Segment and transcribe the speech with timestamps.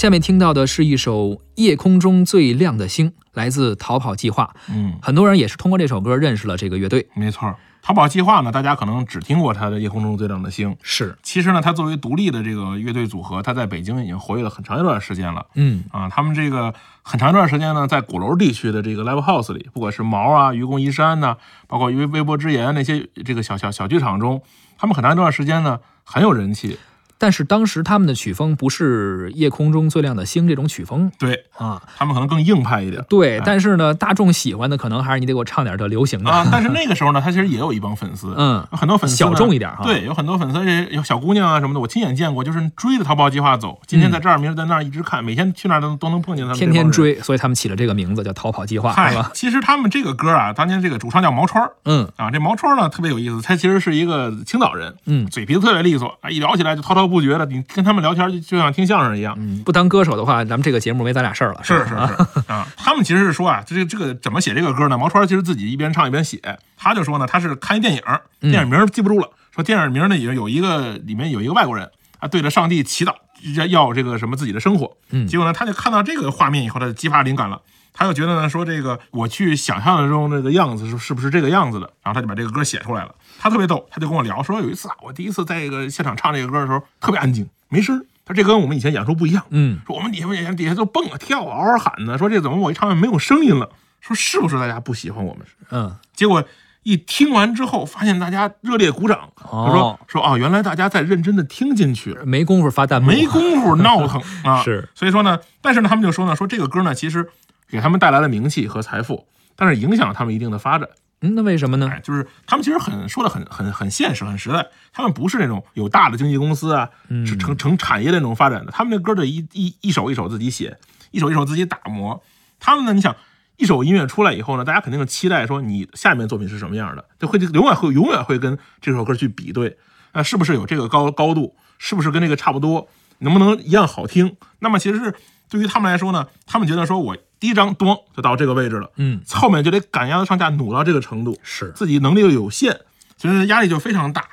[0.00, 4.54] 下面听到的是一首《夜空中最亮的星》，来自逃跑计划。
[4.70, 7.06] 嗯，很多人也是通过这首歌认识了这个乐队。
[7.14, 7.54] 没错。
[7.82, 11.18] 逃跑计划呢，大家可能只听过他的《夜空中最亮的星》，是。
[11.22, 15.44] 其实呢，他作为独立的这个乐队组合，他在北京已经活跃了很长一段时间了。
[15.54, 16.72] 嗯啊，他们这个
[17.02, 21.36] 很长一段时间呢，在鼓楼地区的这个 live house 里，不管是毛啊、愚公移山呐，
[21.68, 24.40] 包括微微博之言那些这个小小小剧场中，
[24.78, 26.78] 他们很长一段时间呢很有人气。
[27.20, 33.04] 但是当时他们的曲风不是夜空中最亮的星这种曲风，对啊，他们可能更硬派一点。
[33.10, 36.30] 对，但是呢，大众喜欢的可能还是你得给我唱点这流行的。
[36.30, 36.48] 啊。
[36.50, 39.84] 但是那个时候呢，他其实也有一帮粉丝，嗯，很多粉丝小众一点哈。
[39.84, 49.30] 对，有很多粉丝，有小姑娘啊什么的，我亲眼见过，就是追着逃跑计划走，今天在这儿，明儿在那儿，一直看，每天去那儿都都能碰见他们，天天追，所以他们起了这个名字叫逃跑计划，是吧？
[49.34, 52.10] 其实他们这个歌啊，当年这个主唱叫毛川嗯。
[52.16, 57.90] 啊，这毛川呢特别有意思，他其实是一个青岛人，嗯，嘴皮子特别利索啊，一聊起来就滔滔不觉的，你跟他。
[57.90, 61.60] 们聊天就就像听相声一样，嗯，不当歌手的话，咱们这个节目没咱俩事儿了。
[61.64, 61.94] 是是是
[62.46, 64.96] 啊，他们其实是说啊，这这这个怎么写这个歌呢？
[64.96, 66.38] 毛川其实自己一边唱一边写，
[66.76, 68.00] 他就说呢，他是看一电影，
[68.40, 73.12] 电影名记不住了，说电影名呢有有一个里面有一个外国人啊，对着上帝祈祷
[73.54, 77.60] 要要这个什么自己的生活，嗯，结果呢，他就看到这个画面以后，他就激发灵感了，
[77.92, 83.14] 他就觉得呢，说这个我去想象中那个样子是是不是这个样子的，然后他就把这个歌写出来了。
[83.38, 88.04] 他特别逗，他就跟我聊说，有一次啊，我第一次在一个现场唱这个歌的时候，特别安静，没声。
[88.24, 92.16] 他这跟我们以前演出不一样，嗯，说我们底下演员底下都蹦啊跳啊，嗷嗷喊呢。
[92.16, 93.68] 说这怎么我一唱没有声音了？
[94.00, 95.44] 说是不是大家不喜欢我们？
[95.70, 96.44] 嗯，结果
[96.82, 99.30] 一听完之后，发现大家热烈鼓掌。
[99.36, 104.62] 他说说啊，原来大家在认真的听进去，没工夫发弹幕，没工夫闹腾 啊。
[104.62, 107.28] 是，所以说呢，但是呢，他们就说呢，说这个歌呢，其实
[107.68, 110.88] 给他们带来了名气和财富，但是影响了他们一定的发展。
[111.22, 111.92] 嗯，那为什么呢？
[112.02, 114.66] 就是他们其实很说的很很很现实，很实在。
[114.90, 116.88] 他们不是那种有大的经纪公司啊，
[117.26, 118.72] 是成成产业的那种发展的。
[118.72, 120.78] 他们那歌的一一一首一首自己写，
[121.10, 122.22] 一首一首自己打磨。
[122.58, 123.14] 他们呢，你想
[123.60, 129.76] 一首音乐出来以后呢，大家肯定期待说你下面作品是什么样的，就会永远会永远会跟这首歌去比对，
[130.12, 134.36] 啊，是不是有这个高高度，是不是跟这个差不多，能不能一样好听？
[134.58, 135.14] 那么其实是
[135.48, 137.16] 对于他们来说呢，他们觉得说我。
[137.40, 142.80] 第一张咚就到这个位置了，嗯，后面就得赶鸭子上架，努到这个程度，是自己能力又有限，
[143.16, 144.26] 所以压力就非常大。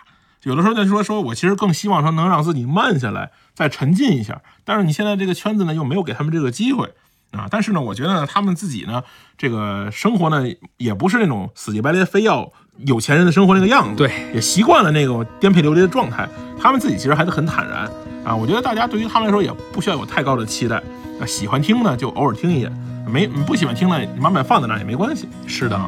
[0.44, 4.41] 有的时候再说说我其实更希望说能让自己慢下来，再沉浸一下。
[4.66, 6.94] 但是你现在这个圈子呢，又没有给他们这个机会
[7.31, 7.47] 啊。
[7.49, 9.01] 但是呢，我觉得他们自己呢，
[9.38, 10.43] 这个生活呢，
[10.77, 12.51] 也不是那种死乞白赖非要
[12.85, 16.27] 有钱人的生活那个样子，对，也习惯了那种颠沛流离的状态。
[16.59, 17.89] 他们自己其实还是很坦然
[18.23, 18.35] 啊。
[18.35, 20.77] 我觉得大家对于他们来说也不需要有太高的期待，
[21.19, 22.71] 啊，喜欢听呢就偶尔听一眼。
[23.09, 25.29] 没不喜欢听呢，你慢慢放在那儿也没关系。
[25.45, 25.79] 是的，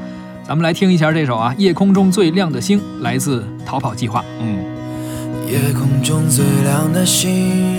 [0.47, 4.23] 咱们来听一下这首啊，《夜空中最亮的星》，来自逃跑计划。
[4.39, 4.63] 嗯，
[5.45, 7.78] 夜空中最亮的星，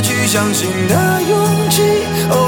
[0.00, 2.47] 去相信的勇气。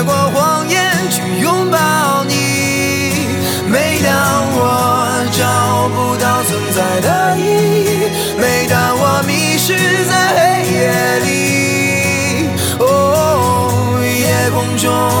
[14.81, 15.20] 종종